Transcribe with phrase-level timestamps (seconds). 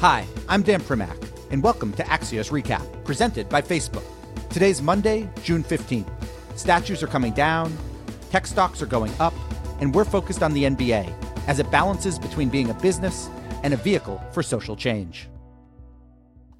[0.00, 1.16] Hi, I'm Dan Primack,
[1.50, 4.04] and welcome to Axios Recap, presented by Facebook.
[4.50, 6.10] Today's Monday, June 15th.
[6.56, 7.74] Statues are coming down,
[8.28, 9.32] tech stocks are going up,
[9.80, 11.10] and we're focused on the NBA
[11.46, 13.30] as it balances between being a business
[13.62, 15.28] and a vehicle for social change.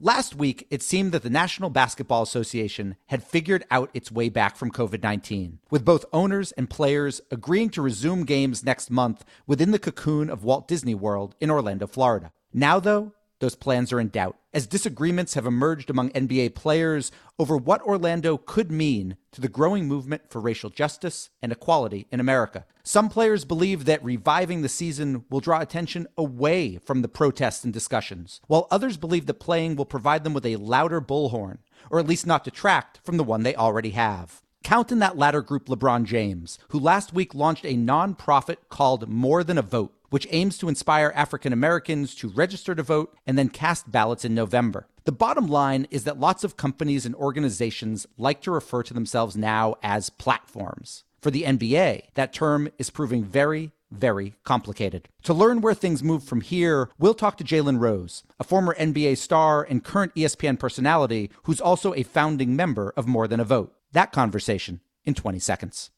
[0.01, 4.57] Last week, it seemed that the National Basketball Association had figured out its way back
[4.57, 9.71] from COVID 19, with both owners and players agreeing to resume games next month within
[9.71, 12.33] the cocoon of Walt Disney World in Orlando, Florida.
[12.55, 13.13] Now, though,
[13.45, 18.39] those plans are in doubt, as disagreements have emerged among NBA players over what Orlando
[18.39, 22.65] could mean to the growing movement for racial justice and equality in America.
[22.83, 27.73] Some players believe that reviving the season will draw attention away from the protests and
[27.73, 31.59] discussions, while others believe that playing will provide them with a louder bullhorn,
[31.91, 34.41] or at least not detract from the one they already have.
[34.63, 39.45] Count in that latter group LeBron James, who last week launched a nonprofit called More
[39.45, 43.49] Than a Vote which aims to inspire African Americans to register to vote and then
[43.49, 44.87] cast ballots in November.
[45.07, 49.37] The bottom line is that lots of companies and organizations like to refer to themselves
[49.37, 51.03] now as platforms.
[51.21, 55.09] For the NBA, that term is proving very, very complicated.
[55.25, 59.19] To learn where things move from here, we'll talk to Jalen Rose, a former NBA
[59.19, 63.75] star and current ESPN personality who's also a founding member of More Than a Vote.
[63.91, 65.91] That conversation in 20 seconds.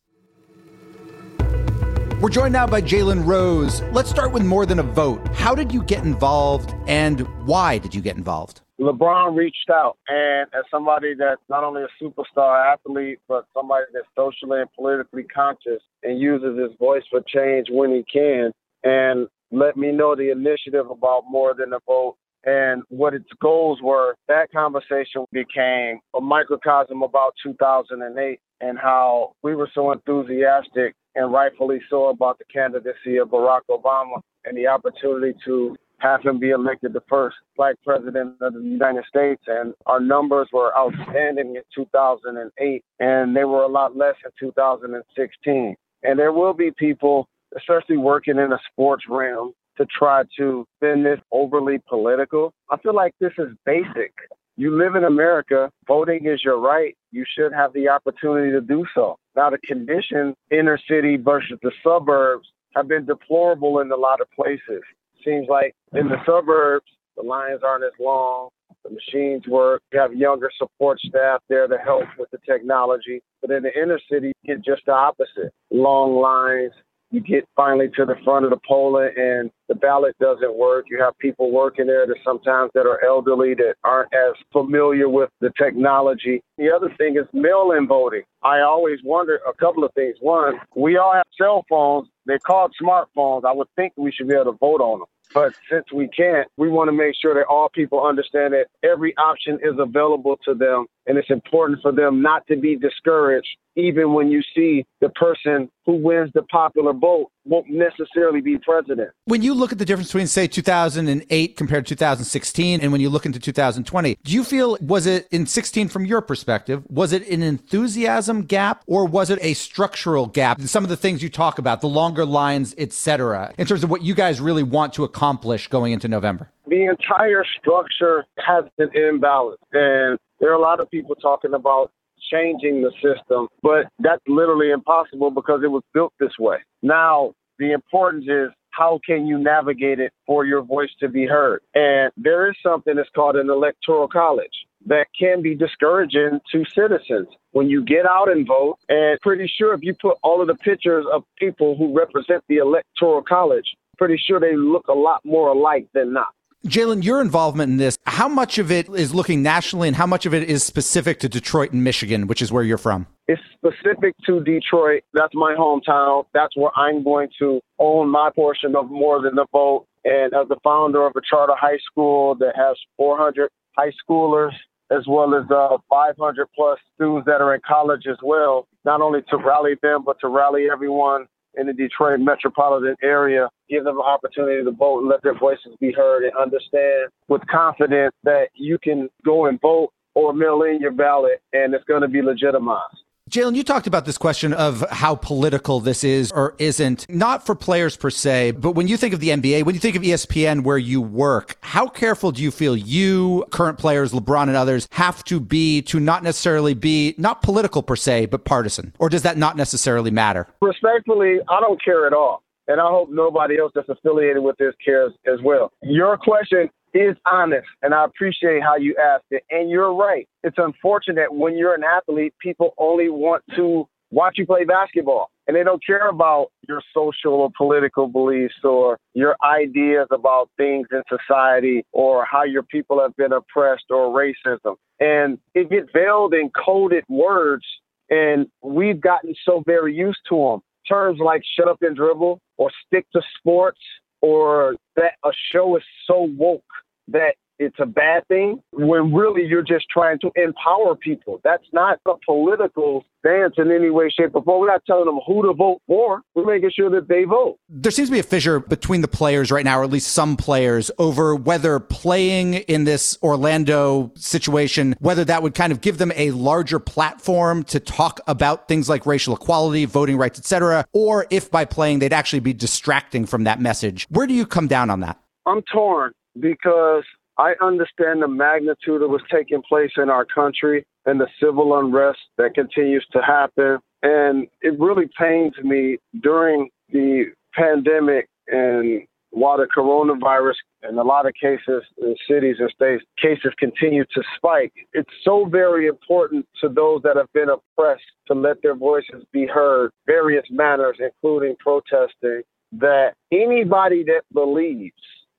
[2.19, 3.83] We're joined now by Jalen Rose.
[3.93, 5.21] Let's start with more than a vote.
[5.35, 8.63] How did you get involved and why did you get involved?
[8.81, 14.07] LeBron reached out, and as somebody that's not only a superstar athlete, but somebody that's
[14.17, 18.51] socially and politically conscious and uses his voice for change when he can,
[18.83, 23.81] and let me know the initiative about more than a vote and what its goals
[23.83, 31.33] were, that conversation became a microcosm about 2008 and how we were so enthusiastic and
[31.33, 36.51] rightfully so about the candidacy of Barack Obama and the opportunity to have him be
[36.51, 39.43] elected the first black president of the United States.
[39.47, 45.75] And our numbers were outstanding in 2008, and they were a lot less in 2016.
[46.03, 51.03] And there will be people, especially working in the sports realm, to try to spin
[51.03, 52.53] this overly political.
[52.71, 54.13] I feel like this is basic.
[54.59, 56.97] You live in America, voting is your right.
[57.13, 59.19] You should have the opportunity to do so.
[59.35, 64.29] Now, the conditions, inner city versus the suburbs, have been deplorable in a lot of
[64.31, 64.83] places.
[65.23, 66.87] Seems like in the suburbs,
[67.17, 68.49] the lines aren't as long,
[68.85, 73.23] the machines work, you have younger support staff there to help with the technology.
[73.41, 76.73] But in the inner city, get just the opposite long lines,
[77.11, 80.87] you get finally to the front of the polling and the ballot doesn't work.
[80.91, 85.31] You have people working there that sometimes that are elderly that aren't as familiar with
[85.41, 86.43] the technology.
[86.59, 88.23] The other thing is mail-in voting.
[88.43, 90.17] I always wonder a couple of things.
[90.21, 92.09] One, we all have cell phones.
[92.27, 93.45] They're called smartphones.
[93.45, 95.09] I would think we should be able to vote on them.
[95.35, 99.17] But since we can't, we want to make sure that all people understand that every
[99.17, 100.87] option is available to them.
[101.07, 105.71] And it's important for them not to be discouraged, even when you see the person
[105.85, 109.11] who wins the popular vote won't necessarily be president.
[109.27, 113.09] When you look at the difference between, say, 2008 compared to 2016, and when you
[113.09, 117.29] look into 2020, do you feel, was it in 16 from your perspective, was it
[117.29, 120.61] an enthusiasm gap or was it a structural gap?
[120.63, 123.91] Some of the things you talk about, the longer lines, et cetera, in terms of
[123.91, 126.51] what you guys really want to accomplish going into November?
[126.67, 129.61] The entire structure has an imbalance.
[129.73, 131.91] And there are a lot of people talking about
[132.33, 136.57] changing the system, but that's literally impossible because it was built this way.
[136.83, 141.63] Now, the importance is how can you navigate it for your voice to be heard?
[141.75, 147.29] And there is something that's called an electoral college that can be discouraging to citizens
[147.53, 148.77] when you get out and vote.
[148.89, 152.57] And pretty sure if you put all of the pictures of people who represent the
[152.57, 156.29] electoral college, pretty sure they look a lot more alike than not.
[156.67, 160.27] Jalen, your involvement in this, how much of it is looking nationally and how much
[160.27, 163.07] of it is specific to Detroit and Michigan, which is where you're from?
[163.29, 165.05] It's specific to Detroit.
[165.13, 166.25] That's my hometown.
[166.35, 169.87] That's where I'm going to own my portion of more than the vote.
[170.05, 174.53] And as the founder of a charter high school that has 400 high schoolers,
[174.91, 179.21] as well as uh, 500 plus students that are in college as well, not only
[179.31, 181.27] to rally them, but to rally everyone
[181.57, 185.75] in the Detroit metropolitan area, give them an opportunity to vote and let their voices
[185.81, 190.81] be heard and understand with confidence that you can go and vote or mail in
[190.81, 193.03] your ballot and it's going to be legitimized.
[193.29, 197.57] Jalen, you talked about this question of how political this is or isn't, not for
[197.57, 200.63] players per se, but when you think of the NBA, when you think of ESPN
[200.63, 205.25] where you work, how careful do you feel you, current players, LeBron and others, have
[205.25, 208.95] to be to not necessarily be not political per se, but partisan?
[209.01, 210.47] Or does that not necessarily matter?
[210.63, 212.45] Respectfully, I don't care at all.
[212.69, 215.73] And I hope nobody else that's affiliated with this cares as well.
[215.83, 219.45] Your question is honest, and I appreciate how you asked it.
[219.51, 220.29] And you're right.
[220.43, 225.57] It's unfortunate when you're an athlete, people only want to watch you play basketball and
[225.57, 231.03] they don't care about your social or political beliefs or your ideas about things in
[231.09, 234.77] society or how your people have been oppressed or racism.
[234.99, 237.65] And it gets veiled in coded words,
[238.11, 240.61] and we've gotten so very used to them.
[240.89, 243.81] Terms like shut up and dribble or stick to sports
[244.21, 246.63] or that a show is so woke
[247.09, 251.41] that it's a bad thing when really you're just trying to empower people.
[251.43, 254.61] That's not a political stance in any way, shape, or form.
[254.61, 256.23] We're not telling them who to vote for.
[256.35, 257.59] We're making sure that they vote.
[257.69, 260.37] There seems to be a fissure between the players right now, or at least some
[260.37, 266.13] players, over whether playing in this Orlando situation, whether that would kind of give them
[266.15, 271.51] a larger platform to talk about things like racial equality, voting rights, etc., or if
[271.51, 274.07] by playing they'd actually be distracting from that message.
[274.11, 275.19] Where do you come down on that?
[275.47, 277.05] I'm torn because
[277.39, 282.19] I understand the magnitude of what's taking place in our country and the civil unrest
[282.39, 283.79] that continues to happen.
[284.03, 290.55] And it really pains me during the pandemic and while the coronavirus
[290.89, 295.47] in a lot of cases in cities and states cases continue to spike it's so
[295.47, 300.45] very important to those that have been oppressed to let their voices be heard various
[300.51, 302.43] manners including protesting
[302.73, 304.93] that anybody that believes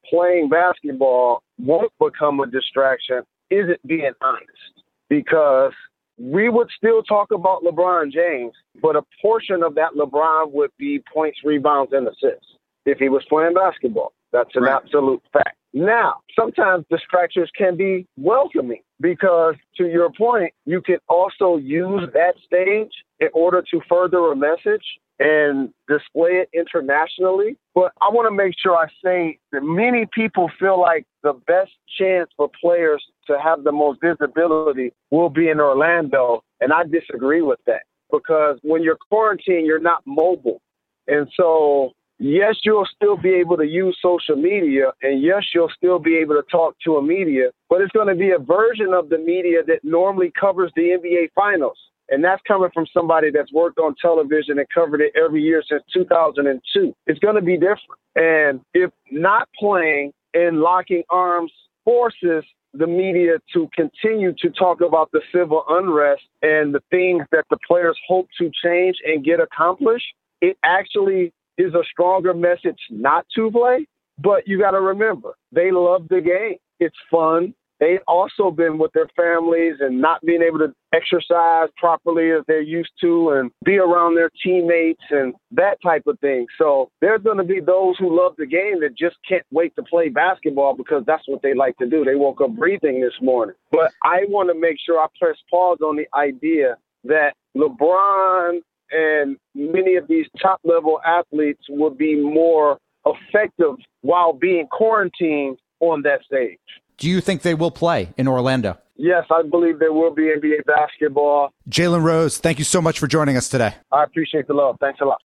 [0.10, 5.74] playing basketball won't become a distraction isn't being honest because
[6.18, 11.02] we would still talk about LeBron James, but a portion of that LeBron would be
[11.14, 14.14] points, rebounds, and assists if he was playing basketball.
[14.32, 14.82] That's an right.
[14.84, 15.58] absolute fact.
[15.78, 22.34] Now, sometimes distractions can be welcoming because, to your point, you can also use that
[22.44, 24.84] stage in order to further a message
[25.20, 27.58] and display it internationally.
[27.76, 31.74] But I want to make sure I say that many people feel like the best
[32.00, 36.44] chance for players to have the most visibility will be in Orlando.
[36.60, 40.60] And I disagree with that because when you're quarantined, you're not mobile.
[41.08, 46.00] And so, yes, you'll still be able to use social media, and yes, you'll still
[46.00, 49.10] be able to talk to a media, but it's going to be a version of
[49.10, 51.78] the media that normally covers the NBA Finals.
[52.10, 55.84] And that's coming from somebody that's worked on television and covered it every year since
[55.94, 56.94] 2002.
[57.06, 58.00] It's going to be different.
[58.16, 61.52] And if not playing and locking arms
[61.84, 67.46] forces the media to continue to talk about the civil unrest and the things that
[67.50, 70.06] the players hope to change and get accomplished,
[70.42, 73.88] it actually is a stronger message not to play.
[74.20, 76.58] But you got to remember, they love the game.
[76.80, 82.32] It's fun they've also been with their families and not being able to exercise properly
[82.32, 86.48] as they're used to and be around their teammates and that type of thing.
[86.58, 89.84] So there's going to be those who love the game that just can't wait to
[89.84, 92.04] play basketball because that's what they like to do.
[92.04, 93.56] They woke up breathing this morning.
[93.72, 98.60] But I want to make sure I press pause on the idea that LeBron
[98.92, 106.02] and many of these top level athletes will be more effective while being quarantined on
[106.04, 106.60] that stage.
[106.98, 108.78] Do you think they will play in Orlando?
[108.96, 111.52] Yes, I believe there will be NBA basketball.
[111.70, 113.76] Jalen Rose, thank you so much for joining us today.
[113.92, 114.78] I appreciate the love.
[114.80, 115.22] Thanks a lot.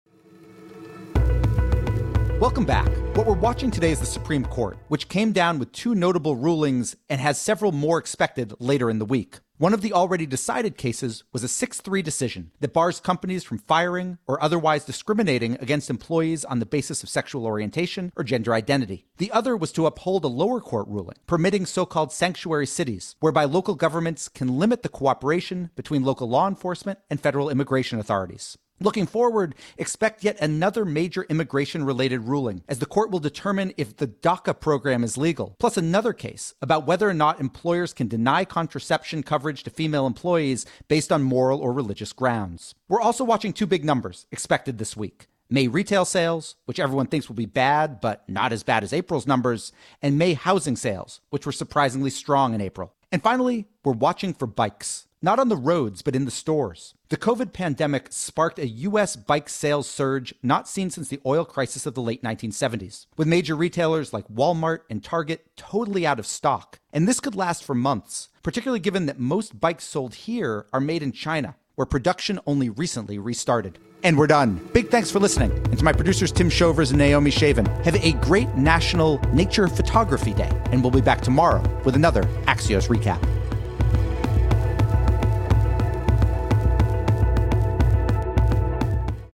[2.40, 2.88] Welcome back.
[3.18, 6.96] What we're watching today is the Supreme Court, which came down with two notable rulings
[7.10, 9.40] and has several more expected later in the week.
[9.60, 13.58] One of the already decided cases was a 6 3 decision that bars companies from
[13.58, 19.08] firing or otherwise discriminating against employees on the basis of sexual orientation or gender identity.
[19.18, 23.46] The other was to uphold a lower court ruling permitting so called sanctuary cities, whereby
[23.46, 28.60] local governments can limit the cooperation between local law enforcement and federal immigration authorities.
[28.80, 33.98] Looking forward, expect yet another major immigration related ruling as the court will determine if
[33.98, 38.46] the DACA program is legal, plus another case about whether or not employers can deny
[38.46, 42.76] contraception coverage to female employees based on moral or religious grounds.
[42.88, 45.26] We're also watching two big numbers expected this week.
[45.50, 49.26] May retail sales, which everyone thinks will be bad, but not as bad as April's
[49.26, 49.72] numbers,
[50.04, 52.94] and May housing sales, which were surprisingly strong in April.
[53.12, 56.94] And finally, we're watching for bikes not on the roads, but in the stores.
[57.10, 59.16] The COVID pandemic sparked a U.S.
[59.16, 63.56] bike sales surge not seen since the oil crisis of the late 1970s, with major
[63.56, 66.80] retailers like Walmart and Target totally out of stock.
[66.94, 71.02] And this could last for months, particularly given that most bikes sold here are made
[71.02, 73.80] in China, where production only recently restarted.
[74.04, 74.56] And we're done.
[74.74, 75.52] Big thanks for listening.
[75.52, 77.68] And to my producers, Tim Shovers and Naomi Shavin.
[77.84, 80.52] Have a great National Nature Photography Day.
[80.72, 83.37] And we'll be back tomorrow with another Axios recap.